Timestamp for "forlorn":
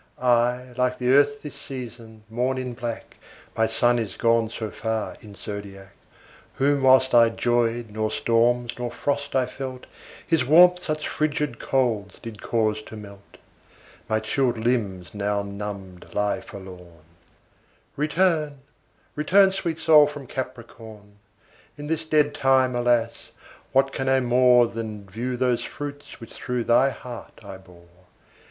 16.41-17.03